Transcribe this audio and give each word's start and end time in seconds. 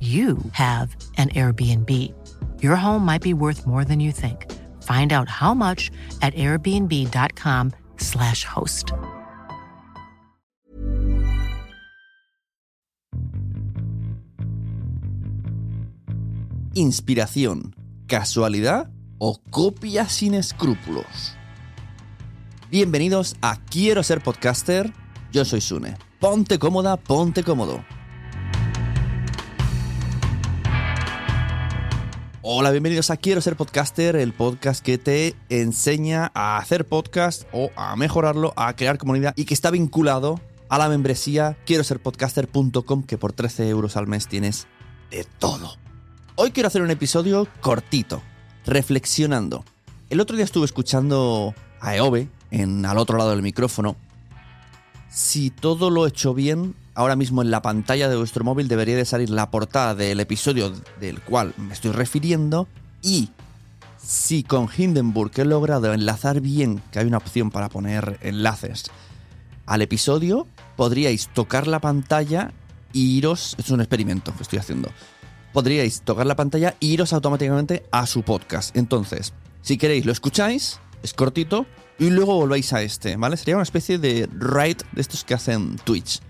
you 0.00 0.36
have 0.52 0.94
an 1.16 1.30
Airbnb. 1.30 1.90
Your 2.62 2.76
home 2.76 3.02
might 3.02 3.22
be 3.22 3.32
worth 3.32 3.66
more 3.66 3.82
than 3.82 3.98
you 3.98 4.12
think. 4.12 4.52
Find 4.82 5.14
out 5.14 5.30
how 5.30 5.54
much 5.54 5.90
at 6.20 6.34
airbnb.com/slash 6.34 8.44
host. 8.44 8.92
Inspiración, 16.74 17.74
casualidad 18.06 18.90
o 19.18 19.40
copia 19.50 20.10
sin 20.10 20.34
escrúpulos. 20.34 21.34
Bienvenidos 22.70 23.36
a 23.40 23.56
Quiero 23.70 24.02
ser 24.02 24.22
podcaster. 24.22 24.92
Yo 25.32 25.46
soy 25.46 25.62
Sune. 25.62 25.96
Ponte 26.20 26.58
cómoda, 26.58 26.98
ponte 26.98 27.42
cómodo. 27.42 27.82
Hola, 32.48 32.70
bienvenidos 32.70 33.10
a 33.10 33.16
Quiero 33.16 33.40
ser 33.40 33.56
podcaster, 33.56 34.14
el 34.14 34.32
podcast 34.32 34.80
que 34.80 34.98
te 34.98 35.34
enseña 35.48 36.30
a 36.32 36.58
hacer 36.58 36.86
podcast 36.86 37.42
o 37.50 37.72
a 37.74 37.96
mejorarlo, 37.96 38.52
a 38.54 38.76
crear 38.76 38.98
comunidad 38.98 39.34
y 39.34 39.46
que 39.46 39.54
está 39.54 39.72
vinculado 39.72 40.40
a 40.68 40.78
la 40.78 40.88
membresía 40.88 41.58
quiero 41.66 41.82
ser 41.82 41.98
podcaster.com 41.98 43.02
que 43.02 43.18
por 43.18 43.32
13 43.32 43.68
euros 43.68 43.96
al 43.96 44.06
mes 44.06 44.28
tienes 44.28 44.68
de 45.10 45.26
todo. 45.40 45.74
Hoy 46.36 46.52
quiero 46.52 46.68
hacer 46.68 46.82
un 46.82 46.92
episodio 46.92 47.48
cortito, 47.60 48.22
reflexionando. 48.64 49.64
El 50.08 50.20
otro 50.20 50.36
día 50.36 50.44
estuve 50.44 50.66
escuchando 50.66 51.52
a 51.80 51.96
Eove 51.96 52.28
en 52.52 52.86
al 52.86 52.98
otro 52.98 53.18
lado 53.18 53.30
del 53.30 53.42
micrófono. 53.42 53.96
Si 55.08 55.50
todo 55.50 55.90
lo 55.90 56.06
he 56.06 56.10
hecho 56.10 56.32
bien, 56.32 56.76
ahora 56.96 57.14
mismo 57.14 57.42
en 57.42 57.50
la 57.50 57.62
pantalla 57.62 58.08
de 58.08 58.16
vuestro 58.16 58.42
móvil 58.42 58.68
debería 58.68 58.96
de 58.96 59.04
salir 59.04 59.30
la 59.30 59.50
portada 59.50 59.94
del 59.94 60.18
episodio 60.18 60.72
del 60.98 61.20
cual 61.20 61.52
me 61.58 61.74
estoy 61.74 61.92
refiriendo 61.92 62.66
y 63.02 63.28
si 64.02 64.42
con 64.42 64.68
Hindenburg 64.74 65.30
he 65.36 65.44
logrado 65.44 65.92
enlazar 65.92 66.40
bien, 66.40 66.82
que 66.90 66.98
hay 66.98 67.06
una 67.06 67.18
opción 67.18 67.50
para 67.50 67.68
poner 67.68 68.18
enlaces 68.22 68.84
al 69.66 69.82
episodio, 69.82 70.46
podríais 70.76 71.28
tocar 71.28 71.66
la 71.66 71.80
pantalla 71.80 72.52
e 72.94 72.98
iros, 72.98 73.56
es 73.58 73.70
un 73.70 73.80
experimento 73.80 74.34
que 74.34 74.42
estoy 74.42 74.58
haciendo, 74.58 74.90
podríais 75.52 76.00
tocar 76.00 76.24
la 76.26 76.36
pantalla 76.36 76.76
e 76.80 76.86
iros 76.86 77.12
automáticamente 77.12 77.84
a 77.90 78.06
su 78.06 78.22
podcast. 78.22 78.74
Entonces, 78.74 79.34
si 79.60 79.76
queréis 79.76 80.06
lo 80.06 80.12
escucháis, 80.12 80.80
es 81.02 81.12
cortito, 81.12 81.66
y 81.98 82.10
luego 82.10 82.36
volvéis 82.36 82.72
a 82.72 82.82
este, 82.82 83.16
¿vale? 83.16 83.36
Sería 83.36 83.56
una 83.56 83.64
especie 83.64 83.98
de 83.98 84.28
ride 84.32 84.84
de 84.92 85.00
estos 85.00 85.24
que 85.24 85.34
hacen 85.34 85.76
Twitch. 85.76 86.20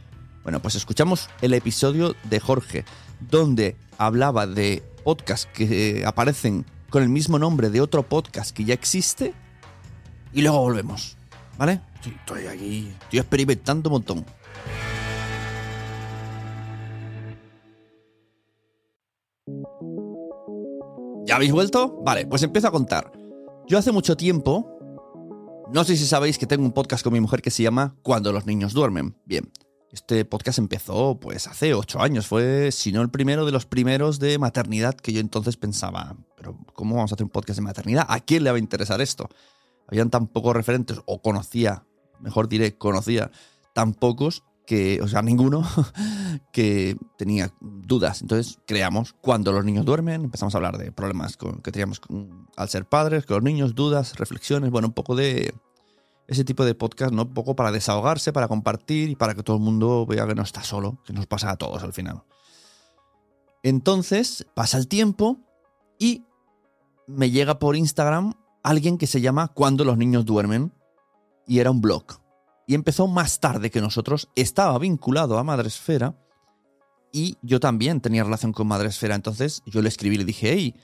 Bueno, 0.46 0.62
pues 0.62 0.76
escuchamos 0.76 1.28
el 1.42 1.54
episodio 1.54 2.14
de 2.30 2.38
Jorge, 2.38 2.84
donde 3.18 3.74
hablaba 3.98 4.46
de 4.46 4.80
podcasts 5.02 5.48
que 5.52 6.04
aparecen 6.06 6.64
con 6.88 7.02
el 7.02 7.08
mismo 7.08 7.36
nombre 7.36 7.68
de 7.68 7.80
otro 7.80 8.04
podcast 8.04 8.56
que 8.56 8.62
ya 8.62 8.72
existe, 8.72 9.34
y 10.32 10.42
luego 10.42 10.60
volvemos, 10.60 11.16
¿vale? 11.58 11.80
Estoy 11.96 12.46
aquí, 12.46 12.92
estoy 13.02 13.18
experimentando 13.18 13.90
un 13.90 13.94
montón. 13.94 14.24
¿Ya 21.26 21.34
habéis 21.34 21.50
vuelto? 21.50 22.04
Vale, 22.04 22.24
pues 22.28 22.44
empiezo 22.44 22.68
a 22.68 22.70
contar. 22.70 23.10
Yo 23.66 23.78
hace 23.78 23.90
mucho 23.90 24.16
tiempo, 24.16 24.78
no 25.72 25.82
sé 25.82 25.96
si 25.96 26.06
sabéis 26.06 26.38
que 26.38 26.46
tengo 26.46 26.64
un 26.64 26.72
podcast 26.72 27.02
con 27.02 27.14
mi 27.14 27.18
mujer 27.18 27.42
que 27.42 27.50
se 27.50 27.64
llama 27.64 27.96
Cuando 28.02 28.32
los 28.32 28.46
niños 28.46 28.74
duermen. 28.74 29.16
Bien, 29.24 29.50
este 29.96 30.26
podcast 30.26 30.58
empezó 30.58 31.18
pues 31.18 31.46
hace 31.46 31.72
ocho 31.72 32.00
años, 32.00 32.26
fue 32.26 32.70
si 32.70 32.92
no 32.92 33.00
el 33.00 33.08
primero 33.08 33.46
de 33.46 33.52
los 33.52 33.64
primeros 33.64 34.18
de 34.18 34.38
maternidad 34.38 34.94
que 34.94 35.12
yo 35.12 35.20
entonces 35.20 35.56
pensaba, 35.56 36.16
pero 36.36 36.58
¿cómo 36.74 36.96
vamos 36.96 37.12
a 37.12 37.14
hacer 37.14 37.24
un 37.24 37.30
podcast 37.30 37.58
de 37.58 37.62
maternidad? 37.62 38.04
¿A 38.08 38.20
quién 38.20 38.44
le 38.44 38.50
va 38.50 38.56
a 38.56 38.60
interesar 38.60 39.00
esto? 39.00 39.28
Habían 39.88 40.10
tan 40.10 40.26
pocos 40.26 40.54
referentes, 40.54 41.00
o 41.06 41.22
conocía, 41.22 41.84
mejor 42.20 42.48
diré, 42.48 42.76
conocía 42.76 43.30
tan 43.72 43.94
pocos 43.94 44.44
que, 44.66 45.00
o 45.00 45.08
sea, 45.08 45.22
ninguno, 45.22 45.66
que 46.52 46.96
tenía 47.16 47.52
dudas. 47.60 48.20
Entonces 48.20 48.58
creamos 48.66 49.14
cuando 49.22 49.50
los 49.52 49.64
niños 49.64 49.86
duermen, 49.86 50.24
empezamos 50.24 50.54
a 50.54 50.58
hablar 50.58 50.76
de 50.76 50.92
problemas 50.92 51.38
que 51.38 51.72
teníamos 51.72 52.02
al 52.56 52.68
ser 52.68 52.84
padres, 52.84 53.24
con 53.24 53.36
los 53.36 53.44
niños, 53.44 53.74
dudas, 53.74 54.16
reflexiones, 54.16 54.70
bueno, 54.70 54.88
un 54.88 54.94
poco 54.94 55.16
de 55.16 55.54
ese 56.26 56.44
tipo 56.44 56.64
de 56.64 56.74
podcast, 56.74 57.12
¿no? 57.12 57.22
Un 57.22 57.34
poco 57.34 57.54
para 57.56 57.72
desahogarse, 57.72 58.32
para 58.32 58.48
compartir 58.48 59.10
y 59.10 59.16
para 59.16 59.34
que 59.34 59.42
todo 59.42 59.56
el 59.56 59.62
mundo 59.62 60.06
vea 60.06 60.26
que 60.26 60.34
no 60.34 60.42
está 60.42 60.62
solo, 60.62 60.98
que 61.04 61.12
nos 61.12 61.26
pasa 61.26 61.50
a 61.50 61.56
todos 61.56 61.82
al 61.82 61.92
final. 61.92 62.22
Entonces, 63.62 64.46
pasa 64.54 64.78
el 64.78 64.88
tiempo 64.88 65.38
y 65.98 66.24
me 67.06 67.30
llega 67.30 67.58
por 67.58 67.76
Instagram 67.76 68.34
alguien 68.62 68.98
que 68.98 69.06
se 69.06 69.20
llama 69.20 69.48
Cuando 69.48 69.84
los 69.84 69.96
niños 69.96 70.24
duermen 70.24 70.72
y 71.46 71.60
era 71.60 71.70
un 71.70 71.80
blog 71.80 72.04
y 72.66 72.74
empezó 72.74 73.06
más 73.06 73.38
tarde 73.38 73.70
que 73.70 73.80
nosotros, 73.80 74.28
estaba 74.34 74.78
vinculado 74.78 75.38
a 75.38 75.44
Madresfera 75.44 76.16
y 77.12 77.38
yo 77.40 77.60
también 77.60 78.00
tenía 78.00 78.24
relación 78.24 78.52
con 78.52 78.66
Madresfera. 78.66 79.14
Entonces 79.14 79.62
yo 79.66 79.80
le 79.82 79.88
escribí 79.88 80.16
y 80.16 80.18
le 80.18 80.24
dije, 80.24 80.52
hey, 80.52 80.74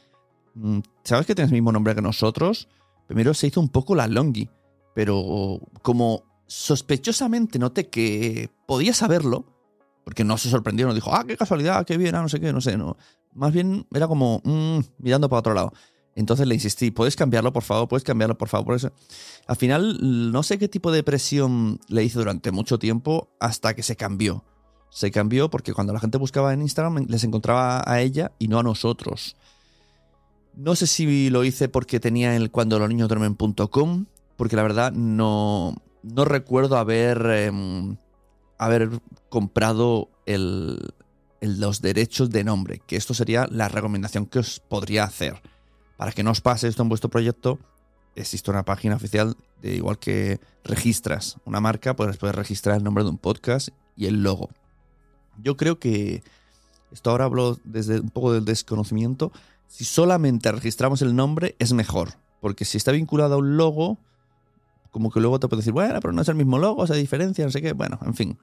mm, 0.54 0.78
¿sabes 1.02 1.26
que 1.26 1.34
tienes 1.34 1.50
el 1.50 1.56
mismo 1.56 1.72
nombre 1.72 1.94
que 1.94 2.02
nosotros? 2.02 2.68
Primero 3.06 3.34
se 3.34 3.48
hizo 3.48 3.60
un 3.60 3.68
poco 3.68 3.96
la 3.96 4.06
longi, 4.06 4.48
pero 4.94 5.60
como 5.82 6.24
sospechosamente 6.46 7.58
noté 7.58 7.88
que 7.88 8.50
podía 8.66 8.94
saberlo, 8.94 9.46
porque 10.04 10.24
no 10.24 10.36
se 10.38 10.50
sorprendió, 10.50 10.86
no 10.86 10.94
dijo, 10.94 11.14
ah, 11.14 11.24
qué 11.26 11.36
casualidad, 11.36 11.86
qué 11.86 11.96
bien, 11.96 12.14
ah, 12.14 12.22
no 12.22 12.28
sé 12.28 12.40
qué, 12.40 12.52
no 12.52 12.60
sé, 12.60 12.76
no. 12.76 12.96
Más 13.34 13.52
bien 13.52 13.86
era 13.94 14.08
como 14.08 14.42
mm, 14.44 14.80
mirando 14.98 15.28
para 15.28 15.40
otro 15.40 15.54
lado. 15.54 15.72
Entonces 16.14 16.46
le 16.46 16.54
insistí, 16.54 16.90
¿puedes 16.90 17.16
cambiarlo, 17.16 17.52
por 17.52 17.62
favor? 17.62 17.88
¿Puedes 17.88 18.04
cambiarlo, 18.04 18.36
por 18.36 18.48
favor? 18.48 18.66
Por 18.66 18.76
eso. 18.76 18.92
Al 19.46 19.56
final, 19.56 20.30
no 20.30 20.42
sé 20.42 20.58
qué 20.58 20.68
tipo 20.68 20.92
de 20.92 21.02
presión 21.02 21.80
le 21.88 22.04
hice 22.04 22.18
durante 22.18 22.50
mucho 22.50 22.78
tiempo 22.78 23.30
hasta 23.40 23.74
que 23.74 23.82
se 23.82 23.96
cambió. 23.96 24.44
Se 24.90 25.10
cambió 25.10 25.48
porque 25.48 25.72
cuando 25.72 25.94
la 25.94 26.00
gente 26.00 26.18
buscaba 26.18 26.52
en 26.52 26.60
Instagram 26.60 27.06
les 27.08 27.24
encontraba 27.24 27.82
a 27.86 28.02
ella 28.02 28.32
y 28.38 28.48
no 28.48 28.58
a 28.58 28.62
nosotros. 28.62 29.36
No 30.54 30.76
sé 30.76 30.86
si 30.86 31.30
lo 31.30 31.44
hice 31.44 31.70
porque 31.70 31.98
tenía 31.98 32.36
el 32.36 32.50
cuando 32.50 32.78
los 32.78 32.90
niños 32.90 33.08
duermen.com, 33.08 34.04
porque 34.36 34.56
la 34.56 34.62
verdad 34.62 34.92
no, 34.92 35.74
no 36.02 36.24
recuerdo 36.24 36.76
haber, 36.76 37.24
em, 37.26 37.96
haber 38.58 38.90
comprado 39.28 40.08
el, 40.26 40.94
los 41.40 41.80
derechos 41.80 42.30
de 42.30 42.44
nombre, 42.44 42.80
que 42.86 42.96
esto 42.96 43.14
sería 43.14 43.46
la 43.50 43.68
recomendación 43.68 44.26
que 44.26 44.38
os 44.38 44.60
podría 44.60 45.04
hacer. 45.04 45.42
Para 45.96 46.12
que 46.12 46.22
no 46.22 46.30
os 46.30 46.40
pase 46.40 46.68
esto 46.68 46.82
en 46.82 46.88
vuestro 46.88 47.10
proyecto, 47.10 47.58
existe 48.14 48.50
una 48.50 48.64
página 48.64 48.96
oficial 48.96 49.36
de 49.60 49.76
igual 49.76 49.98
que 49.98 50.40
registras 50.64 51.36
una 51.44 51.60
marca, 51.60 51.94
pues 51.96 52.16
puedes 52.16 52.36
registrar 52.36 52.76
el 52.76 52.84
nombre 52.84 53.04
de 53.04 53.10
un 53.10 53.18
podcast 53.18 53.68
y 53.96 54.06
el 54.06 54.22
logo. 54.22 54.50
Yo 55.38 55.56
creo 55.56 55.78
que 55.78 56.22
esto 56.90 57.10
ahora 57.10 57.24
hablo 57.24 57.58
desde 57.64 58.00
un 58.00 58.10
poco 58.10 58.32
del 58.32 58.44
desconocimiento. 58.44 59.32
Si 59.66 59.84
solamente 59.84 60.52
registramos 60.52 61.02
el 61.02 61.16
nombre 61.16 61.56
es 61.58 61.72
mejor, 61.72 62.14
porque 62.40 62.64
si 62.64 62.76
está 62.76 62.92
vinculado 62.92 63.34
a 63.34 63.38
un 63.38 63.56
logo, 63.56 63.98
como 64.92 65.10
que 65.10 65.20
luego 65.20 65.40
te 65.40 65.48
puede 65.48 65.62
decir, 65.62 65.72
bueno, 65.72 65.98
pero 66.00 66.12
no 66.12 66.22
es 66.22 66.28
el 66.28 66.36
mismo 66.36 66.58
logo, 66.58 66.86
se 66.86 66.94
diferencia, 66.94 67.44
no 67.44 67.50
sé 67.50 67.60
qué. 67.60 67.72
Bueno, 67.72 67.98
en 68.04 68.14
fin. 68.14 68.38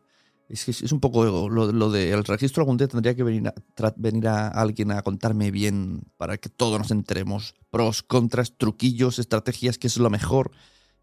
Es, 0.50 0.92
un 0.92 1.00
poco 1.00 1.48
lo, 1.48 1.72
lo 1.72 1.92
del 1.92 2.24
registro 2.24 2.62
algún 2.62 2.78
día 2.78 2.88
tendría 2.88 3.16
que 3.16 3.24
venir 3.24 3.48
a, 3.48 3.54
venir 3.98 4.28
a 4.28 4.48
alguien 4.48 4.92
a 4.92 5.04
contarme 5.04 5.52
bien 5.52 6.02
para 6.18 6.40
que 6.40 6.50
todos 6.50 6.80
nos 6.80 6.90
enteremos. 6.90 7.54
Pros, 7.70 8.02
contras, 8.02 8.58
truquillos, 8.58 9.20
estrategias, 9.20 9.78
qué 9.78 9.86
es 9.86 9.98
lo 9.98 10.10
mejor. 10.10 10.50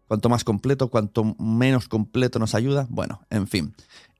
Cuanto 0.05 0.27
más 0.27 0.43
completo, 0.43 0.89
cuanto 0.89 1.23
menos 1.39 1.87
completo 1.87 2.39
nos 2.39 2.55
ayuda. 2.55 2.87
Bueno, 2.89 3.21
en 3.29 3.47
fin. 3.47 3.73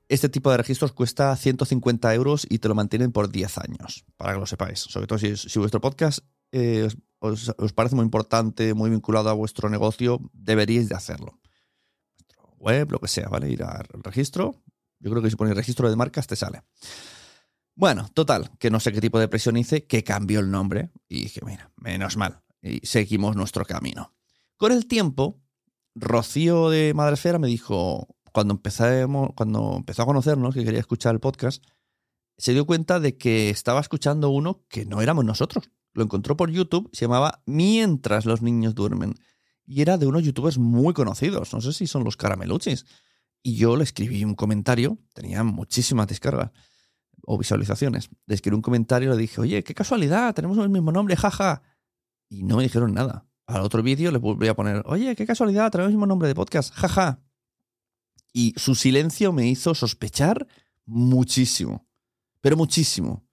Este 0.08 0.30
tipo 0.30 0.50
de 0.50 0.56
registros 0.56 0.92
cuesta 0.92 1.36
150 1.36 2.14
euros 2.14 2.46
y 2.48 2.58
te 2.60 2.68
lo 2.68 2.74
mantienen 2.74 3.12
por 3.12 3.30
10 3.30 3.58
años, 3.58 4.06
para 4.16 4.32
que 4.32 4.40
lo 4.40 4.46
sepáis. 4.46 4.78
Sobre 4.78 5.06
todo 5.06 5.18
si, 5.18 5.36
si 5.36 5.58
vuestro 5.58 5.82
podcast 5.82 6.20
eh, 6.52 6.88
os, 7.20 7.72
parece 7.74 7.96
muy 7.96 8.04
importante, 8.04 8.74
muy 8.74 8.90
vinculado 8.90 9.30
a 9.30 9.32
vuestro 9.32 9.68
negocio, 9.68 10.20
deberíais 10.32 10.88
de 10.88 10.94
hacerlo. 10.94 11.38
Vuestro 12.16 12.54
web, 12.58 12.92
lo 12.92 12.98
que 12.98 13.08
sea, 13.08 13.28
¿vale? 13.28 13.50
Ir 13.50 13.62
al 13.62 13.86
registro. 14.02 14.62
Yo 15.00 15.10
creo 15.10 15.22
que 15.22 15.30
si 15.30 15.36
ponéis 15.36 15.56
registro 15.56 15.88
de 15.88 15.96
marcas 15.96 16.26
te 16.26 16.36
sale. 16.36 16.62
Bueno, 17.74 18.08
total, 18.12 18.50
que 18.58 18.70
no 18.70 18.80
sé 18.80 18.92
qué 18.92 19.00
tipo 19.00 19.20
de 19.20 19.28
presión 19.28 19.56
hice, 19.56 19.86
que 19.86 20.02
cambió 20.02 20.40
el 20.40 20.50
nombre 20.50 20.90
y 21.08 21.22
dije, 21.22 21.40
mira, 21.44 21.70
menos 21.76 22.16
mal. 22.16 22.42
Y 22.60 22.84
seguimos 22.84 23.36
nuestro 23.36 23.64
camino. 23.64 24.14
Con 24.56 24.72
el 24.72 24.86
tiempo, 24.86 25.40
Rocío 25.94 26.70
de 26.70 26.92
Madrefera 26.94 27.38
me 27.38 27.46
dijo, 27.46 28.08
cuando, 28.32 28.54
empezamos, 28.54 29.30
cuando 29.36 29.76
empezó 29.76 30.02
a 30.02 30.06
conocernos, 30.06 30.54
que 30.54 30.64
quería 30.64 30.80
escuchar 30.80 31.14
el 31.14 31.20
podcast, 31.20 31.64
se 32.36 32.52
dio 32.52 32.66
cuenta 32.66 32.98
de 32.98 33.16
que 33.16 33.50
estaba 33.50 33.80
escuchando 33.80 34.30
uno 34.30 34.64
que 34.68 34.84
no 34.84 35.00
éramos 35.00 35.24
nosotros 35.24 35.70
lo 35.98 36.04
encontró 36.04 36.36
por 36.36 36.50
YouTube, 36.50 36.88
se 36.92 37.04
llamaba 37.04 37.42
Mientras 37.44 38.24
los 38.24 38.40
niños 38.40 38.74
duermen. 38.74 39.14
Y 39.66 39.82
era 39.82 39.98
de 39.98 40.06
unos 40.06 40.22
youtubers 40.22 40.56
muy 40.56 40.94
conocidos, 40.94 41.52
no 41.52 41.60
sé 41.60 41.72
si 41.72 41.86
son 41.86 42.04
los 42.04 42.16
carameluchis. 42.16 42.86
Y 43.42 43.56
yo 43.56 43.76
le 43.76 43.84
escribí 43.84 44.24
un 44.24 44.34
comentario, 44.34 44.98
tenía 45.12 45.42
muchísimas 45.42 46.06
descargas 46.06 46.52
o 47.26 47.36
visualizaciones. 47.36 48.08
Le 48.26 48.34
escribí 48.34 48.54
un 48.54 48.62
comentario 48.62 49.10
y 49.10 49.16
le 49.16 49.20
dije, 49.20 49.40
oye, 49.40 49.64
qué 49.64 49.74
casualidad, 49.74 50.34
tenemos 50.34 50.56
el 50.58 50.70
mismo 50.70 50.92
nombre, 50.92 51.16
jaja. 51.16 51.62
Y 52.28 52.44
no 52.44 52.56
me 52.56 52.62
dijeron 52.62 52.94
nada. 52.94 53.26
Al 53.46 53.62
otro 53.62 53.82
vídeo 53.82 54.10
le 54.12 54.18
volví 54.18 54.48
a 54.48 54.54
poner, 54.54 54.82
oye, 54.86 55.16
qué 55.16 55.26
casualidad, 55.26 55.70
tenemos 55.70 55.88
el 55.88 55.96
mismo 55.96 56.06
nombre 56.06 56.28
de 56.28 56.34
podcast, 56.34 56.72
jaja. 56.72 57.20
Y 58.32 58.54
su 58.56 58.74
silencio 58.74 59.32
me 59.32 59.48
hizo 59.48 59.74
sospechar 59.74 60.46
muchísimo, 60.86 61.86
pero 62.40 62.56
muchísimo 62.56 63.27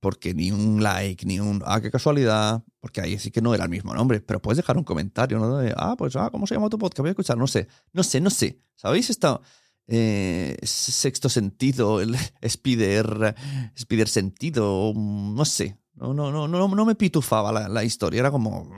porque 0.00 0.34
ni 0.34 0.50
un 0.50 0.82
like, 0.82 1.26
ni 1.26 1.38
un, 1.38 1.62
ah, 1.66 1.80
qué 1.80 1.90
casualidad, 1.90 2.64
porque 2.80 3.00
ahí 3.00 3.18
sí 3.18 3.30
que 3.30 3.42
no 3.42 3.54
era 3.54 3.64
el 3.64 3.70
mismo 3.70 3.94
nombre, 3.94 4.20
pero 4.20 4.40
puedes 4.40 4.56
dejar 4.56 4.76
un 4.76 4.84
comentario, 4.84 5.38
¿no? 5.38 5.58
Ah, 5.76 5.94
pues, 5.96 6.16
ah, 6.16 6.30
¿cómo 6.30 6.46
se 6.46 6.54
llama 6.54 6.70
tu 6.70 6.78
podcast? 6.78 7.00
Voy 7.00 7.08
a 7.08 7.12
escuchar, 7.12 7.36
no 7.36 7.46
sé, 7.46 7.68
no 7.92 8.02
sé, 8.02 8.20
no 8.20 8.30
sé. 8.30 8.60
¿Sabéis 8.76 9.10
esta 9.10 9.40
eh, 9.86 10.56
sexto 10.62 11.28
sentido, 11.28 12.00
el 12.00 12.16
spider, 12.40 13.34
spider 13.76 14.08
sentido? 14.08 14.92
No 14.94 15.44
sé, 15.44 15.78
no, 15.94 16.14
no, 16.14 16.32
no, 16.32 16.48
no, 16.48 16.68
no 16.68 16.84
me 16.86 16.94
pitufaba 16.94 17.52
la, 17.52 17.68
la 17.68 17.84
historia, 17.84 18.20
era 18.20 18.30
como... 18.30 18.70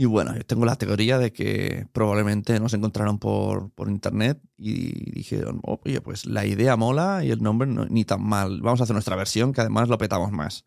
Y 0.00 0.04
bueno, 0.04 0.32
yo 0.36 0.46
tengo 0.46 0.64
la 0.64 0.76
teoría 0.76 1.18
de 1.18 1.32
que 1.32 1.88
probablemente 1.92 2.60
nos 2.60 2.72
encontraron 2.72 3.18
por, 3.18 3.72
por 3.72 3.88
internet 3.88 4.40
y 4.56 5.10
dijeron, 5.10 5.60
oye, 5.64 6.00
pues 6.00 6.24
la 6.24 6.46
idea 6.46 6.76
mola 6.76 7.24
y 7.24 7.32
el 7.32 7.42
nombre 7.42 7.66
no, 7.66 7.84
ni 7.86 8.04
tan 8.04 8.22
mal. 8.22 8.60
Vamos 8.60 8.78
a 8.78 8.84
hacer 8.84 8.94
nuestra 8.94 9.16
versión 9.16 9.52
que 9.52 9.60
además 9.60 9.88
lo 9.88 9.98
petamos 9.98 10.30
más. 10.30 10.64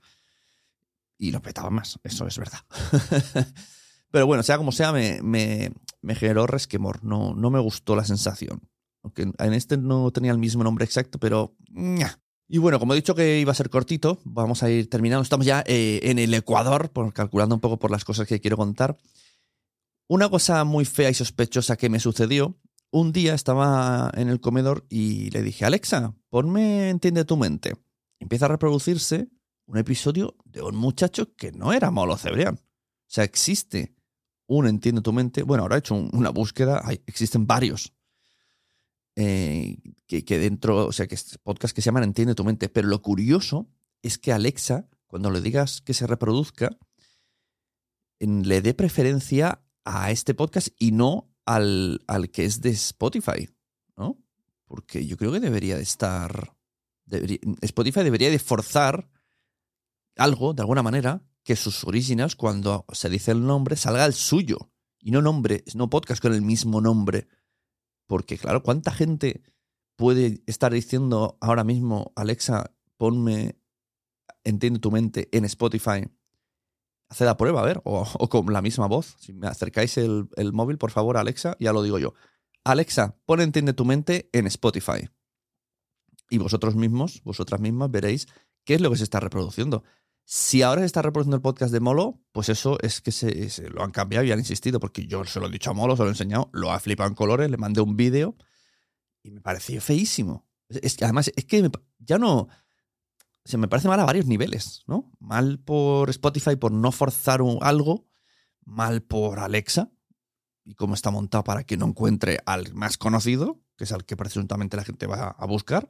Y 1.17 1.31
lo 1.31 1.41
petaba 1.41 1.69
más, 1.69 1.97
eso 2.03 2.27
es 2.27 2.37
verdad. 2.37 2.59
Pero 4.11 4.27
bueno, 4.27 4.43
sea 4.43 4.57
como 4.57 4.73
sea, 4.73 4.91
me, 4.91 5.21
me, 5.21 5.71
me, 6.01 6.15
generó 6.15 6.45
resquemor. 6.45 7.01
No, 7.01 7.33
no 7.33 7.49
me 7.51 7.59
gustó 7.61 7.95
la 7.95 8.03
sensación. 8.03 8.67
Aunque 9.01 9.21
en 9.21 9.53
este 9.53 9.77
no 9.77 10.11
tenía 10.11 10.33
el 10.33 10.39
mismo 10.39 10.61
nombre 10.61 10.83
exacto, 10.83 11.19
pero... 11.19 11.55
Y 12.49 12.57
bueno, 12.57 12.79
como 12.79 12.91
he 12.91 12.97
dicho 12.97 13.15
que 13.15 13.39
iba 13.39 13.53
a 13.53 13.55
ser 13.55 13.69
cortito, 13.69 14.19
vamos 14.25 14.61
a 14.61 14.69
ir 14.69 14.89
terminando. 14.89 15.23
Estamos 15.23 15.45
ya 15.45 15.63
eh, 15.67 16.01
en 16.03 16.19
el 16.19 16.33
Ecuador, 16.33 16.89
por, 16.89 17.13
calculando 17.13 17.55
un 17.55 17.61
poco 17.61 17.79
por 17.79 17.91
las 17.91 18.03
cosas 18.03 18.27
que 18.27 18.41
quiero 18.41 18.57
contar. 18.57 18.97
Una 20.07 20.29
cosa 20.29 20.63
muy 20.63 20.85
fea 20.85 21.09
y 21.09 21.13
sospechosa 21.13 21.77
que 21.77 21.89
me 21.89 21.99
sucedió, 21.99 22.59
un 22.91 23.13
día 23.13 23.33
estaba 23.33 24.11
en 24.15 24.29
el 24.29 24.41
comedor 24.41 24.85
y 24.89 25.29
le 25.31 25.41
dije, 25.41 25.65
Alexa, 25.65 26.13
ponme 26.29 26.89
Entiende 26.89 27.25
tu 27.25 27.37
mente. 27.37 27.75
Empieza 28.19 28.45
a 28.45 28.49
reproducirse 28.49 29.29
un 29.65 29.77
episodio 29.77 30.35
de 30.43 30.61
un 30.61 30.75
muchacho 30.75 31.33
que 31.35 31.51
no 31.53 31.71
era 31.71 31.91
Molo 31.91 32.17
Cebrián. 32.17 32.55
O 32.55 33.13
sea, 33.13 33.23
existe 33.23 33.95
un 34.47 34.67
Entiende 34.67 35.01
tu 35.01 35.13
mente. 35.13 35.43
Bueno, 35.43 35.63
ahora 35.63 35.77
he 35.77 35.79
hecho 35.79 35.95
una 35.95 36.29
búsqueda, 36.29 36.83
existen 37.05 37.47
varios. 37.47 37.93
Eh, 39.15 39.77
que, 40.07 40.39
dentro, 40.39 40.87
o 40.87 40.91
sea, 40.91 41.07
que 41.07 41.17
podcast 41.43 41.73
que 41.73 41.81
se 41.81 41.85
llaman 41.85 42.03
Entiende 42.03 42.35
tu 42.35 42.43
mente. 42.43 42.67
Pero 42.67 42.89
lo 42.89 43.01
curioso 43.01 43.69
es 44.01 44.17
que 44.17 44.33
Alexa, 44.33 44.89
cuando 45.07 45.31
le 45.31 45.41
digas 45.41 45.81
que 45.81 45.93
se 45.93 46.07
reproduzca, 46.07 46.77
le 48.19 48.61
dé 48.61 48.73
preferencia 48.73 49.60
a 49.83 50.11
este 50.11 50.33
podcast 50.33 50.69
y 50.77 50.91
no 50.91 51.31
al, 51.45 52.03
al 52.07 52.29
que 52.29 52.45
es 52.45 52.61
de 52.61 52.69
Spotify, 52.69 53.49
¿no? 53.97 54.17
Porque 54.65 55.05
yo 55.05 55.17
creo 55.17 55.31
que 55.31 55.39
debería 55.39 55.77
de 55.77 55.83
estar... 55.83 56.55
Spotify 57.61 58.03
debería 58.03 58.29
de 58.29 58.39
forzar 58.39 59.09
algo, 60.15 60.53
de 60.53 60.61
alguna 60.61 60.83
manera, 60.83 61.23
que 61.43 61.55
sus 61.55 61.83
originals, 61.83 62.35
cuando 62.35 62.85
se 62.91 63.09
dice 63.09 63.31
el 63.31 63.45
nombre, 63.45 63.75
salga 63.75 64.05
el 64.05 64.13
suyo. 64.13 64.71
Y 64.99 65.11
no 65.11 65.21
nombre, 65.21 65.63
no 65.73 65.89
podcast 65.89 66.21
con 66.21 66.33
el 66.33 66.41
mismo 66.41 66.79
nombre. 66.79 67.27
Porque, 68.07 68.37
claro, 68.37 68.63
¿cuánta 68.63 68.91
gente 68.91 69.41
puede 69.95 70.43
estar 70.45 70.71
diciendo 70.71 71.37
ahora 71.41 71.63
mismo, 71.63 72.13
Alexa, 72.15 72.73
ponme, 72.97 73.57
entiende 74.43 74.79
tu 74.79 74.91
mente 74.91 75.29
en 75.31 75.45
Spotify 75.45 76.07
Haced 77.11 77.25
la 77.25 77.35
prueba, 77.35 77.59
a 77.59 77.65
ver, 77.65 77.81
o, 77.83 78.05
con 78.29 78.53
la 78.53 78.61
misma 78.61 78.87
voz. 78.87 79.17
Si 79.19 79.33
me 79.33 79.47
acercáis 79.47 79.97
el, 79.97 80.29
móvil, 80.53 80.77
por 80.77 80.91
favor, 80.91 81.17
Alexa, 81.17 81.57
ya 81.59 81.73
lo 81.73 81.83
digo 81.83 81.99
yo. 81.99 82.13
Alexa, 82.63 83.17
pon 83.25 83.41
Entiende 83.41 83.73
tu 83.73 83.83
mente 83.83 84.29
en 84.31 84.47
Spotify. 84.47 85.09
Y 86.29 86.37
vosotros 86.37 86.77
mismos, 86.77 87.21
vosotras 87.25 87.59
mismas, 87.59 87.91
veréis 87.91 88.27
qué 88.63 88.75
es 88.75 88.81
lo 88.81 88.89
que 88.89 88.95
se 88.95 89.03
está 89.03 89.19
reproduciendo. 89.19 89.83
Si 90.23 90.61
ahora 90.61 90.83
se 90.83 90.85
está 90.85 91.01
reproduciendo 91.01 91.35
el 91.35 91.41
podcast 91.41 91.73
de 91.73 91.81
Molo, 91.81 92.21
pues 92.31 92.47
eso 92.47 92.77
es 92.81 93.01
que 93.01 93.11
se, 93.11 93.69
lo 93.69 93.83
han 93.83 93.91
cambiado 93.91 94.23
y 94.23 94.31
han 94.31 94.39
insistido, 94.39 94.79
porque 94.79 95.05
yo 95.05 95.25
se 95.25 95.41
lo 95.41 95.47
he 95.47 95.51
dicho 95.51 95.71
a 95.71 95.73
Molo, 95.73 95.97
se 95.97 96.03
lo 96.03 96.07
he 96.07 96.11
enseñado, 96.13 96.49
lo 96.53 96.71
ha 96.71 96.79
flipado 96.79 97.09
en 97.09 97.15
colores, 97.15 97.51
le 97.51 97.57
mandé 97.57 97.81
un 97.81 97.97
vídeo 97.97 98.37
y 99.21 99.31
me 99.31 99.41
pareció 99.41 99.81
feísimo. 99.81 100.47
Es 100.69 100.95
que 100.95 101.03
además, 101.03 101.29
es 101.35 101.43
que 101.43 101.69
ya 101.99 102.17
no, 102.17 102.47
se 103.43 103.57
me 103.57 103.67
parece 103.67 103.87
mal 103.87 103.99
a 103.99 104.05
varios 104.05 104.25
niveles, 104.25 104.83
¿no? 104.87 105.11
Mal 105.19 105.59
por 105.59 106.09
Spotify 106.09 106.55
por 106.55 106.71
no 106.71 106.91
forzar 106.91 107.41
algo, 107.61 108.07
mal 108.63 109.01
por 109.01 109.39
Alexa 109.39 109.91
y 110.63 110.75
cómo 110.75 110.93
está 110.93 111.11
montado 111.11 111.43
para 111.43 111.63
que 111.63 111.77
no 111.77 111.87
encuentre 111.87 112.39
al 112.45 112.73
más 112.73 112.97
conocido, 112.97 113.59
que 113.77 113.85
es 113.85 113.91
al 113.91 114.05
que 114.05 114.15
presuntamente 114.15 114.77
la 114.77 114.83
gente 114.83 115.07
va 115.07 115.29
a 115.29 115.45
buscar, 115.45 115.89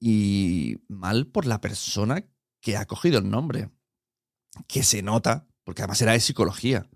Y 0.00 0.78
mal 0.88 1.26
por 1.26 1.44
la 1.46 1.60
persona 1.60 2.24
que 2.60 2.76
ha 2.76 2.86
cogido 2.86 3.18
el 3.18 3.28
nombre. 3.28 3.70
Que 4.68 4.84
se 4.84 5.02
nota, 5.02 5.48
porque 5.64 5.82
además 5.82 6.00
era 6.02 6.12
de 6.12 6.20
psicología. 6.20 6.88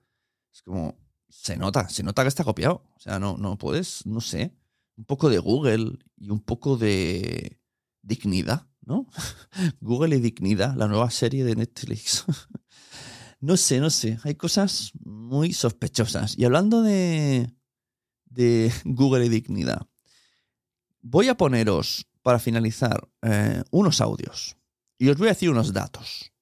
Es 0.52 0.62
como, 0.62 0.96
se 1.28 1.56
nota, 1.56 1.88
se 1.88 2.04
nota 2.04 2.22
que 2.22 2.28
está 2.28 2.44
copiado. 2.44 2.84
O 2.94 3.00
sea, 3.00 3.18
no, 3.18 3.36
no 3.38 3.58
puedes, 3.58 4.06
no 4.06 4.20
sé, 4.20 4.54
un 4.96 5.04
poco 5.04 5.30
de 5.30 5.38
Google 5.38 5.98
y 6.16 6.30
un 6.30 6.40
poco 6.40 6.76
de 6.76 7.60
dignidad, 8.02 8.68
¿no? 8.82 9.06
Google 9.80 10.16
y 10.16 10.20
dignidad, 10.20 10.74
la 10.76 10.88
nueva 10.88 11.10
serie 11.10 11.44
de 11.44 11.56
Netflix. 11.56 12.24
no 13.40 13.56
sé, 13.56 13.80
no 13.80 13.90
sé, 13.90 14.18
hay 14.24 14.34
cosas 14.34 14.92
muy 15.04 15.52
sospechosas. 15.52 16.38
Y 16.38 16.44
hablando 16.44 16.82
de, 16.82 17.52
de 18.26 18.72
Google 18.84 19.26
y 19.26 19.28
dignidad, 19.28 19.86
voy 21.00 21.28
a 21.28 21.36
poneros 21.36 22.06
para 22.22 22.38
finalizar 22.38 23.08
eh, 23.22 23.62
unos 23.70 24.00
audios 24.00 24.56
y 24.98 25.08
os 25.08 25.16
voy 25.16 25.28
a 25.28 25.32
decir 25.32 25.50
unos 25.50 25.72
datos. 25.72 26.32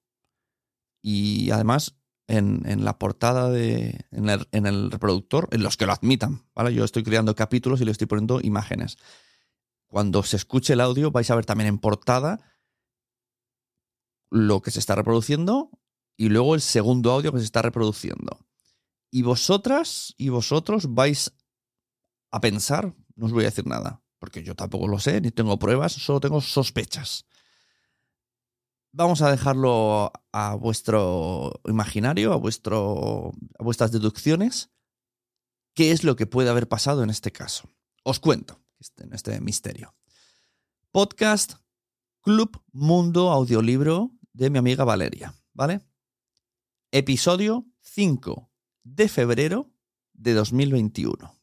Y 1.01 1.49
además 1.49 1.95
en, 2.31 2.85
la 2.85 2.97
portada 2.97 3.49
de. 3.49 4.05
En 4.11 4.65
el, 4.65 4.91
reproductor, 4.91 5.49
en 5.51 5.63
los 5.63 5.77
que 5.77 5.85
lo 5.85 5.93
admitan. 5.93 6.45
¿vale? 6.55 6.73
Yo 6.73 6.83
estoy 6.83 7.03
creando 7.03 7.35
capítulos 7.35 7.81
y 7.81 7.85
le 7.85 7.91
estoy 7.91 8.07
poniendo 8.07 8.39
imágenes. 8.41 8.97
Cuando 9.91 10.23
se 10.23 10.37
escuche 10.37 10.71
el 10.71 10.79
audio, 10.79 11.11
vais 11.11 11.29
a 11.29 11.35
ver 11.35 11.45
también 11.45 11.67
en 11.67 11.77
portada 11.77 12.39
lo 14.29 14.61
que 14.61 14.71
se 14.71 14.79
está 14.79 14.95
reproduciendo 14.95 15.69
y 16.15 16.29
luego 16.29 16.55
el 16.55 16.61
segundo 16.61 17.11
audio 17.11 17.33
que 17.33 17.39
se 17.39 17.43
está 17.43 17.61
reproduciendo. 17.61 18.47
Y 19.11 19.23
vosotras 19.23 20.15
y 20.17 20.29
vosotros 20.29 20.93
vais 20.93 21.33
a 22.31 22.39
pensar, 22.39 22.95
no 23.15 23.25
os 23.25 23.33
voy 23.33 23.43
a 23.43 23.49
decir 23.49 23.67
nada, 23.67 24.01
porque 24.17 24.43
yo 24.43 24.55
tampoco 24.55 24.87
lo 24.87 24.97
sé, 24.97 25.19
ni 25.19 25.29
tengo 25.29 25.59
pruebas, 25.59 25.91
solo 25.91 26.21
tengo 26.21 26.39
sospechas 26.39 27.25
vamos 28.93 29.21
a 29.21 29.31
dejarlo 29.31 30.11
a 30.31 30.55
vuestro 30.55 31.61
imaginario, 31.65 32.33
a, 32.33 32.35
vuestro, 32.35 33.31
a 33.57 33.63
vuestras 33.63 33.93
deducciones. 33.93 34.69
¿Qué 35.73 35.91
es 35.91 36.03
lo 36.03 36.15
que 36.15 36.27
puede 36.27 36.49
haber 36.49 36.67
pasado 36.67 37.01
en 37.03 37.09
este 37.09 37.31
caso? 37.31 37.69
Os 38.03 38.19
cuento 38.19 38.60
este, 38.81 39.07
este 39.11 39.39
misterio. 39.39 39.93
Podcast 40.91 41.53
Club 42.21 42.61
Mundo 42.73 43.31
Audiolibro 43.31 44.11
de 44.33 44.49
mi 44.49 44.57
amiga 44.57 44.83
Valeria, 44.83 45.33
¿vale? 45.53 45.81
Episodio 46.91 47.65
5 47.81 48.49
de 48.83 49.07
febrero 49.07 49.71
de 50.13 50.33
2021. 50.33 51.33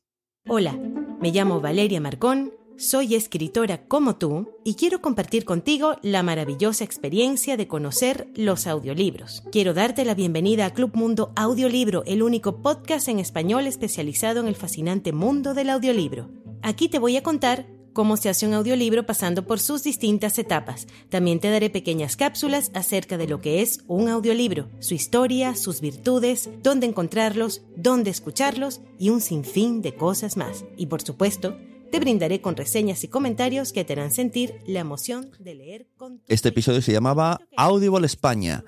Hola, 0.49 0.73
me 1.21 1.30
llamo 1.30 1.61
Valeria 1.61 2.00
Marcón 2.00 2.52
soy 2.78 3.16
escritora 3.16 3.88
como 3.88 4.18
tú 4.18 4.52
y 4.62 4.75
quiero 4.75 5.02
compartir 5.02 5.45
contigo 5.45 5.97
la 6.00 6.23
maravillosa 6.23 6.85
experiencia 6.85 7.57
de 7.57 7.66
conocer 7.66 8.28
los 8.37 8.68
audiolibros. 8.68 9.42
Quiero 9.50 9.75
darte 9.75 10.04
la 10.04 10.14
bienvenida 10.14 10.66
a 10.66 10.71
Club 10.73 10.92
Mundo 10.95 11.33
Audiolibro, 11.35 12.04
el 12.07 12.23
único 12.23 12.62
podcast 12.62 13.09
en 13.09 13.18
español 13.18 13.66
especializado 13.66 14.38
en 14.38 14.47
el 14.47 14.54
fascinante 14.54 15.12
mundo 15.12 15.54
del 15.54 15.71
audiolibro. 15.71 16.30
Aquí 16.62 16.88
te 16.88 16.99
voy 16.99 17.17
a 17.17 17.23
contar 17.23 17.67
cómo 17.93 18.17
se 18.17 18.29
hace 18.29 18.47
un 18.47 18.55
audiolibro 18.55 19.07
pasando 19.07 19.45
por 19.45 19.59
sus 19.59 19.83
distintas 19.83 20.38
etapas. 20.38 20.87
También 21.09 21.41
te 21.41 21.50
daré 21.50 21.71
pequeñas 21.71 22.17
cápsulas 22.17 22.71
acerca 22.75 23.19
de 23.19 23.27
lo 23.27 23.41
que 23.41 23.61
es 23.62 23.81
un 23.87 24.09
audiolibro, 24.09 24.69
su 24.79 24.95
historia, 24.95 25.57
sus 25.57 25.81
virtudes, 25.81 26.49
dónde 26.62 26.87
encontrarlos, 26.87 27.62
dónde 27.77 28.11
escucharlos 28.11 28.81
y 28.99 29.11
un 29.11 29.21
sinfín 29.21 29.83
de 29.83 29.97
cosas 29.97 30.37
más. 30.37 30.65
Y 30.77 30.87
por 30.87 31.03
supuesto, 31.03 31.57
te 31.91 32.00
brindaré 32.00 32.41
con 32.41 32.55
reseñas 32.55 33.03
y 33.03 33.09
comentarios 33.09 33.73
que 33.73 33.85
te 33.85 33.95
harán 33.95 34.12
sentir 34.12 34.61
la 34.67 34.81
emoción 34.81 35.31
de 35.38 35.55
leer 35.55 35.88
con 35.97 36.23
Este 36.29 36.50
episodio 36.50 36.83
se 36.83 36.93
llamaba 36.93 37.41
Audible 37.57 38.07
España. 38.07 38.62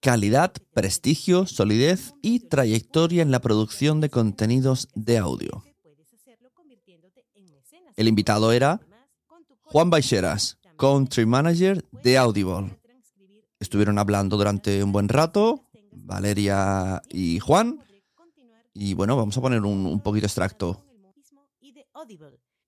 Calidad, 0.00 0.52
prestigio, 0.74 1.46
solidez 1.46 2.14
y 2.22 2.40
trayectoria 2.40 3.22
en 3.22 3.30
la 3.30 3.40
producción 3.40 4.00
de 4.00 4.10
contenidos 4.10 4.88
de 4.94 5.18
audio. 5.18 5.67
El 7.98 8.06
invitado 8.06 8.52
era 8.52 8.80
Juan 9.64 9.90
Baixeras, 9.90 10.56
Country 10.78 11.26
Manager 11.26 11.84
de 11.90 12.16
Audible. 12.16 12.78
Estuvieron 13.58 13.98
hablando 13.98 14.36
durante 14.36 14.84
un 14.84 14.92
buen 14.92 15.08
rato, 15.08 15.64
Valeria 15.90 17.02
y 17.08 17.40
Juan. 17.40 17.80
Y 18.72 18.94
bueno, 18.94 19.16
vamos 19.16 19.36
a 19.36 19.40
poner 19.40 19.62
un, 19.62 19.84
un 19.84 20.00
poquito 20.00 20.26
extracto. 20.26 20.84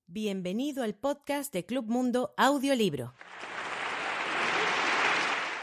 Bienvenido 0.09 0.83
al 0.83 0.97
podcast 0.97 1.55
de 1.55 1.65
Club 1.65 1.87
Mundo 1.87 2.35
Audiolibro. 2.37 3.15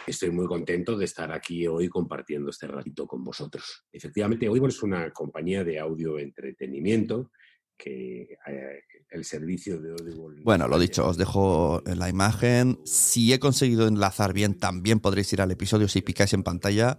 Estoy 0.08 0.32
muy 0.32 0.46
contento 0.46 0.96
de 0.98 1.04
estar 1.04 1.30
aquí 1.34 1.68
hoy 1.68 1.90
compartiendo 1.90 2.52
este 2.52 2.68
ratito 2.68 3.06
con 3.06 3.22
vosotros. 3.22 3.84
Efectivamente, 3.92 4.48
Audible 4.48 4.70
es 4.70 4.82
una 4.82 5.12
compañía 5.12 5.66
de 5.66 5.78
audio 5.78 6.18
entretenimiento 6.18 7.32
que 7.78 8.38
eh, 8.48 8.82
el 9.10 9.24
servicio 9.24 9.80
de 9.80 9.92
Audible... 9.92 10.42
Bueno, 10.44 10.68
lo 10.68 10.80
dicho, 10.80 11.08
os 11.08 11.18
dejo 11.18 11.82
en 11.86 12.00
la 12.00 12.10
imagen. 12.10 12.80
Si 12.86 13.32
he 13.32 13.40
conseguido 13.40 13.88
enlazar 13.88 14.34
bien, 14.34 14.58
también 14.58 15.00
podréis 15.00 15.32
ir 15.34 15.42
al 15.42 15.52
episodio 15.52 15.88
si 15.88 16.02
picáis 16.02 16.34
en 16.34 16.44
pantalla. 16.44 16.98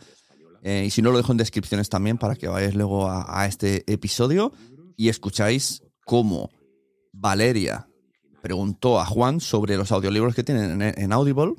Eh, 0.62 0.84
y 0.86 0.90
si 0.90 1.02
no, 1.02 1.10
lo 1.10 1.18
dejo 1.18 1.32
en 1.32 1.38
descripciones 1.38 1.88
también 1.88 2.18
para 2.18 2.36
que 2.36 2.48
vayáis 2.48 2.74
luego 2.74 3.08
a, 3.08 3.42
a 3.42 3.46
este 3.46 3.90
episodio 3.92 4.52
y 4.96 5.08
escucháis 5.08 5.82
cómo 6.04 6.50
Valeria 7.12 7.88
preguntó 8.42 9.00
a 9.00 9.06
Juan 9.06 9.40
sobre 9.40 9.76
los 9.76 9.92
audiolibros 9.92 10.34
que 10.34 10.44
tienen 10.44 10.80
en, 10.80 11.12
Audible. 11.12 11.54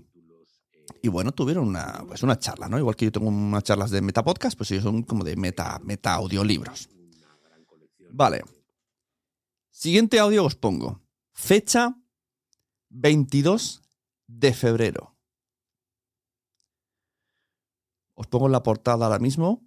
Y 1.01 1.07
bueno, 1.07 1.31
tuvieron 1.31 1.67
una, 1.67 2.03
pues 2.07 2.23
una 2.23 2.39
charla, 2.39 2.67
¿no? 2.67 2.77
Igual 2.77 2.95
que 2.95 3.05
yo 3.05 3.11
tengo 3.11 3.27
unas 3.27 3.63
charlas 3.63 3.91
de 3.91 4.01
metapodcast, 4.01 4.57
pues 4.57 4.71
ellos 4.71 4.83
son 4.83 5.03
como 5.03 5.23
de 5.23 5.35
meta, 5.35 5.79
meta 5.83 6.15
audiolibros. 6.15 6.89
Vale. 8.11 8.41
Siguiente 9.79 10.19
audio 10.19 10.43
os 10.43 10.59
pongo. 10.59 10.99
Fecha 11.31 11.95
22 12.89 13.79
de 14.27 14.51
febrero. 14.51 15.15
Os 18.13 18.27
pongo 18.27 18.49
la 18.49 18.61
portada 18.61 19.05
ahora 19.05 19.23
mismo, 19.23 19.63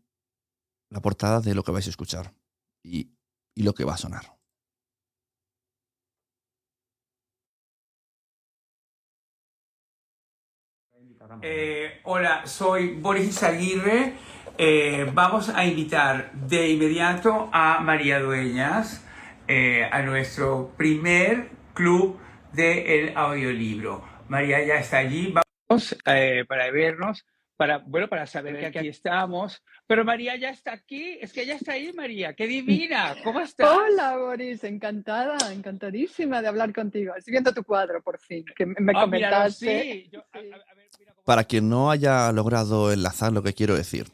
la 0.90 1.00
portada 1.00 1.40
de 1.40 1.54
lo 1.54 1.64
que 1.64 1.73
vais 1.73 1.87
a 1.87 1.95
escuchar 1.97 2.35
y 2.85 3.09
lo 3.57 3.73
que 3.73 3.87
va 3.88 3.95
a 3.95 3.97
sonar. 4.04 4.37
Eh, 11.40 12.02
hola, 12.04 12.47
soy 12.47 13.00
Boris 13.00 13.42
Aguirre. 13.42 14.19
Eh, 14.59 15.11
vamos 15.14 15.49
a 15.49 15.64
invitar 15.64 16.35
de 16.35 16.69
inmediato 16.69 17.49
a 17.50 17.81
María 17.81 18.21
Dueñas 18.21 19.09
eh, 19.55 19.85
a 19.85 20.01
nuestro 20.01 20.73
primer 20.79 21.51
club 21.75 22.19
del 22.55 23.15
audiolibro. 23.15 24.03
María 24.29 24.65
ya 24.65 24.77
está 24.77 24.97
allí. 24.97 25.35
Vamos 25.69 25.95
para 26.49 26.71
vernos, 26.71 27.27
para, 27.59 27.77
bueno, 27.77 28.09
para 28.09 28.27
saber 28.27 28.59
que 28.59 28.79
aquí 28.79 28.89
estamos. 28.89 29.63
Pero 29.87 30.07
María 30.07 30.37
ya 30.37 30.49
está 30.49 30.73
aquí, 30.73 31.19
es 31.21 31.35
que 31.35 31.43
ella 31.43 31.57
está 31.57 31.73
ahí, 31.73 31.93
María, 31.93 32.33
qué 32.33 32.47
divina, 32.47 33.15
¿cómo 33.23 33.41
estás? 33.41 33.69
Hola, 33.69 34.17
Boris, 34.17 34.65
encantada, 34.65 35.37
encantadísima 35.53 36.41
de 36.41 36.49
hablar 36.49 36.73
contigo. 36.73 37.15
Estoy 37.15 37.33
viendo 37.33 37.53
tu 37.53 37.63
cuadro, 37.63 38.03
por 38.03 38.19
fin, 38.21 38.47
que 38.57 38.65
me 38.65 38.93
ah, 38.97 39.03
comentaste. 39.03 40.09
Para 41.27 41.45
quien 41.45 41.69
no 41.69 41.91
haya 41.91 42.33
logrado 42.33 42.91
enlazar 42.91 43.35
lo 43.35 43.43
que 43.43 43.53
quiero 43.53 43.77
decir. 43.77 44.07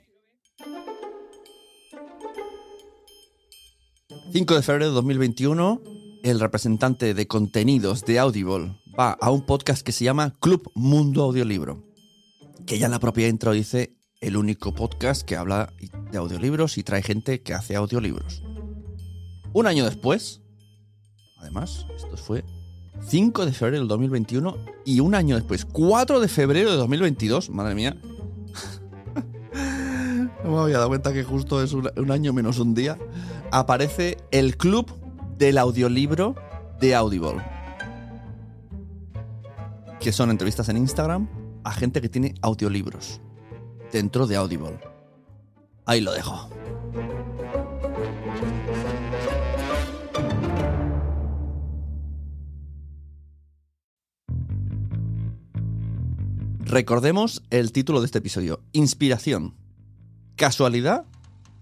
5 4.30 4.54
de 4.54 4.62
febrero 4.62 4.88
de 4.88 4.94
2021, 4.94 5.82
el 6.22 6.38
representante 6.38 7.14
de 7.14 7.26
contenidos 7.26 8.04
de 8.04 8.18
Audible 8.18 8.78
va 8.98 9.12
a 9.12 9.30
un 9.30 9.46
podcast 9.46 9.82
que 9.82 9.92
se 9.92 10.04
llama 10.04 10.36
Club 10.38 10.70
Mundo 10.74 11.22
Audiolibro, 11.22 11.82
que 12.66 12.78
ya 12.78 12.86
en 12.86 12.92
la 12.92 13.00
propia 13.00 13.26
intro 13.26 13.52
dice 13.52 13.96
el 14.20 14.36
único 14.36 14.74
podcast 14.74 15.22
que 15.22 15.36
habla 15.36 15.72
de 16.12 16.18
audiolibros 16.18 16.76
y 16.76 16.82
trae 16.82 17.02
gente 17.02 17.40
que 17.40 17.54
hace 17.54 17.74
audiolibros. 17.74 18.42
Un 19.54 19.66
año 19.66 19.86
después, 19.86 20.42
además, 21.38 21.86
esto 21.96 22.18
fue 22.18 22.44
5 23.06 23.46
de 23.46 23.52
febrero 23.52 23.78
del 23.78 23.88
2021 23.88 24.56
y 24.84 25.00
un 25.00 25.14
año 25.14 25.36
después, 25.36 25.64
4 25.64 26.20
de 26.20 26.28
febrero 26.28 26.70
de 26.70 26.76
2022, 26.76 27.48
madre 27.48 27.74
mía. 27.74 27.96
no 30.44 30.50
me 30.50 30.58
había 30.58 30.76
dado 30.76 30.88
cuenta 30.88 31.14
que 31.14 31.24
justo 31.24 31.62
es 31.62 31.72
un, 31.72 32.10
año 32.10 32.34
menos 32.34 32.58
un 32.58 32.74
día. 32.74 32.98
Aparece 33.50 34.18
el 34.30 34.58
club 34.58 34.92
del 35.38 35.56
audiolibro 35.56 36.34
de 36.80 36.94
Audible. 36.94 37.42
Que 40.00 40.12
son 40.12 40.30
entrevistas 40.30 40.68
en 40.68 40.76
Instagram 40.76 41.28
a 41.64 41.72
gente 41.72 42.02
que 42.02 42.10
tiene 42.10 42.34
audiolibros 42.42 43.20
dentro 43.90 44.26
de 44.26 44.36
Audible. 44.36 44.78
Ahí 45.86 46.02
lo 46.02 46.12
dejo. 46.12 46.50
Recordemos 56.60 57.42
el 57.48 57.72
título 57.72 58.00
de 58.00 58.06
este 58.06 58.18
episodio. 58.18 58.60
Inspiración. 58.72 59.54
¿Casualidad 60.36 61.06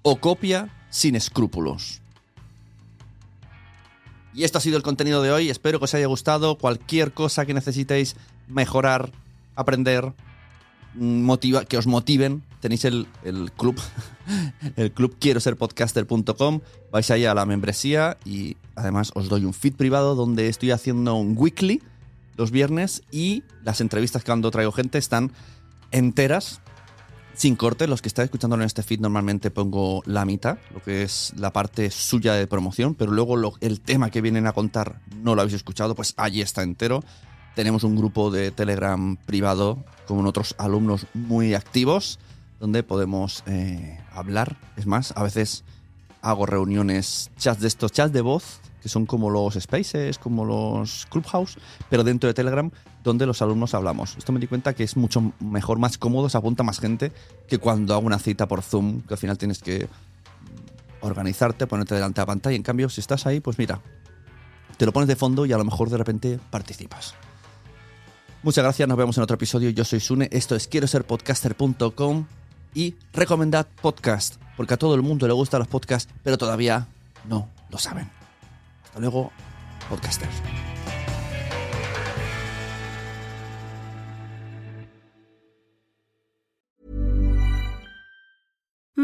o 0.03 0.17
copia 0.17 0.76
sin 0.97 1.15
escrúpulos? 1.15 2.01
Y 4.33 4.45
esto 4.45 4.59
ha 4.59 4.61
sido 4.63 4.79
el 4.79 4.83
contenido 4.83 5.23
de 5.23 5.31
hoy. 5.31 5.51
Espero 5.51 5.79
que 5.79 5.85
os 5.85 5.95
haya 5.95 6.07
gustado. 6.07 6.57
Cualquier 6.57 7.13
cosa 7.13 7.45
que 7.45 7.55
necesitéis 7.55 8.17
mejorar, 8.49 9.11
aprender, 9.55 10.13
motiva, 10.95 11.65
que 11.65 11.77
os 11.77 11.87
motiven, 11.87 12.43
tenéis 12.61 12.87
el, 12.87 13.07
el 13.25 13.53
club, 13.53 13.79
el 14.77 14.91
club 14.93 15.17
quiero 15.19 15.41
ser 15.41 15.57
podcaster.com. 15.57 16.61
Vais 16.91 17.11
ahí 17.11 17.27
a 17.27 17.35
la 17.35 17.45
membresía 17.45 18.17
y 18.25 18.57
además 18.75 19.13
os 19.15 19.29
doy 19.29 19.45
un 19.45 19.53
feed 19.53 19.75
privado 19.75 20.15
donde 20.15 20.49
estoy 20.49 20.71
haciendo 20.71 21.15
un 21.15 21.35
weekly 21.37 21.83
los 22.37 22.51
viernes 22.51 23.03
y 23.11 23.43
las 23.65 23.81
entrevistas 23.81 24.23
que 24.23 24.27
cuando 24.27 24.51
traigo 24.51 24.73
gente 24.73 24.99
están 24.99 25.33
enteras 25.91 26.61
sin 27.37 27.55
corte, 27.55 27.87
los 27.87 28.03
que 28.03 28.09
estáis 28.09 28.27
escuchando 28.27 28.57
en 28.57 28.63
este 28.63 28.83
feed 28.83 29.01
normalmente 29.01 29.51
pongo 29.51 30.03
la 30.07 30.25
mitad, 30.25 30.59
lo 30.73 30.83
que 30.83 31.03
es 31.03 31.33
la 31.37 31.53
parte 31.53 31.91
suya 31.91 32.33
de 32.33 32.47
promoción, 32.47 32.95
pero 32.95 33.13
luego 33.13 33.37
el 33.61 33.81
tema 33.81 34.11
que 34.11 34.23
vienen 34.23 34.47
a 34.47 34.53
contar 34.53 35.01
no 35.23 35.35
lo 35.35 35.43
habéis 35.43 35.55
escuchado, 35.55 35.95
pues 35.95 36.15
allí 36.17 36.41
está 36.41 36.63
entero. 36.63 37.05
Tenemos 37.55 37.85
un 37.85 37.95
grupo 37.95 38.31
de 38.31 38.51
Telegram 38.51 39.17
privado 39.17 39.85
con 40.07 40.27
otros 40.27 40.55
alumnos 40.59 41.07
muy 41.13 41.55
activos 41.55 42.19
donde 42.59 42.83
podemos 42.83 43.43
eh, 43.47 44.01
hablar. 44.13 44.57
Es 44.77 44.87
más, 44.87 45.13
a 45.15 45.23
veces 45.23 45.65
hago 46.23 46.47
reuniones, 46.47 47.31
chats 47.37 47.61
de 47.61 47.69
estos, 47.69 47.93
chats 47.93 48.13
de 48.13 48.23
voz, 48.23 48.61
que 48.87 48.91
son 48.91 49.05
como 49.05 49.31
los 49.31 49.55
spaces, 49.55 50.17
como 50.17 50.45
los 50.45 51.07
clubhouse, 51.11 51.59
pero 51.91 52.05
dentro 52.05 52.29
de 52.29 52.35
Telegram, 52.35 52.71
donde 53.03 53.27
los 53.27 53.43
alumnos 53.43 53.75
hablamos. 53.75 54.17
Esto 54.17 54.31
me 54.31 54.39
di 54.39 54.47
cuenta 54.47 54.77
que 54.77 54.85
es 54.85 54.97
mucho 54.97 55.33
mejor, 55.41 55.81
más 55.81 55.99
cómodo, 55.99 56.29
se 56.29 56.39
apunta 56.39 56.63
más 56.63 56.79
gente 56.79 57.11
que 57.49 57.59
cuando 57.59 57.95
hago 57.95 58.07
una 58.07 58.21
cita 58.21 58.47
por 58.47 58.63
Zoom, 58.63 59.01
que 59.01 59.15
al 59.15 59.19
final 59.19 59.39
tienes 59.39 59.59
que 59.59 59.89
organizarte, 61.01 61.67
ponerte 61.67 61.97
delante 61.97 62.21
de 62.21 62.23
la 62.23 62.27
pantalla. 62.27 62.55
En 62.55 62.63
cambio, 62.63 62.89
si 62.89 63.01
estás 63.01 63.27
ahí, 63.27 63.41
pues 63.41 63.59
mira, 63.59 63.81
te 64.77 64.87
lo 64.87 64.93
pones 64.93 65.09
de 65.09 65.17
fondo 65.17 65.47
y 65.47 65.53
a 65.53 65.59
lo 65.59 65.65
mejor 65.65 65.91
de 65.91 65.97
repente 65.97 66.39
participas. 66.51 67.17
Muchas 68.45 68.63
gracias, 68.63 68.89
nos 68.89 68.97
vemos 68.97 69.17
en 69.17 69.25
otro 69.25 69.35
episodio. 69.35 69.71
Yo 69.71 69.85
soy 69.85 69.99
Sune, 69.99 70.29
esto 70.31 70.55
es 70.55 70.69
quiero 70.69 70.87
ser 70.87 71.05
podcaster.com 71.05 72.27
y 72.73 72.95
recomendad 73.13 73.67
podcast, 73.83 74.37
porque 74.57 74.75
a 74.75 74.77
todo 74.77 74.95
el 74.95 75.03
mundo 75.03 75.27
le 75.27 75.33
gustan 75.33 75.59
los 75.59 75.67
podcasts, 75.67 76.13
pero 76.23 76.39
todavía 76.39 76.87
no 77.29 77.49
lo 77.69 77.79
saben. 77.79 78.16
Hasta 78.97 79.11
luego, 79.11 79.31
podcasters. 79.91 80.41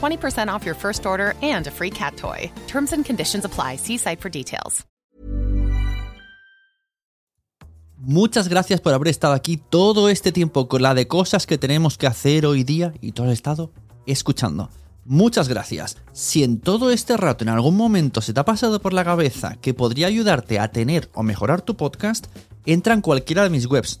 20% 0.00 0.48
off 0.48 0.66
your 0.66 0.74
first 0.74 1.06
order 1.06 1.34
and 1.42 1.66
a 1.66 1.70
free 1.70 1.90
cat 1.90 2.16
toy. 2.16 2.50
Terms 2.66 2.92
and 2.92 3.04
conditions 3.06 3.44
apply. 3.44 3.76
See 3.76 3.96
site 3.96 4.20
for 4.20 4.30
details. 4.30 4.84
Muchas 8.02 8.48
gracias 8.48 8.80
por 8.80 8.94
haber 8.94 9.08
estado 9.08 9.34
aquí 9.34 9.58
todo 9.58 10.08
este 10.08 10.32
tiempo 10.32 10.68
con 10.68 10.80
la 10.80 10.94
de 10.94 11.06
cosas 11.06 11.46
que 11.46 11.58
tenemos 11.58 11.98
que 11.98 12.06
hacer 12.06 12.46
hoy 12.46 12.64
día 12.64 12.94
y 13.02 13.12
todo 13.12 13.26
el 13.26 13.32
estado 13.34 13.72
escuchando. 14.06 14.70
Muchas 15.04 15.48
gracias. 15.48 15.98
Si 16.12 16.42
en 16.42 16.60
todo 16.60 16.90
este 16.90 17.18
rato 17.18 17.44
en 17.44 17.50
algún 17.50 17.76
momento 17.76 18.22
se 18.22 18.32
te 18.32 18.40
ha 18.40 18.44
pasado 18.46 18.80
por 18.80 18.94
la 18.94 19.04
cabeza 19.04 19.56
que 19.60 19.74
podría 19.74 20.06
ayudarte 20.06 20.58
a 20.58 20.70
tener 20.70 21.10
o 21.12 21.22
mejorar 21.22 21.60
tu 21.60 21.76
podcast, 21.76 22.28
entra 22.64 22.94
en 22.94 23.02
cualquiera 23.02 23.42
de 23.42 23.50
mis 23.50 23.66
webs. 23.66 24.00